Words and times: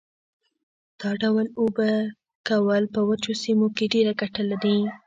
دا 0.99 1.11
ډول 1.21 1.45
اوبه 1.59 1.89
کول 2.47 2.83
په 2.93 2.99
وچو 3.09 3.31
سیمو 3.43 3.67
کې 3.75 3.85
ډېره 3.93 4.13
ګټه 4.21 4.43
لري. 4.51 4.77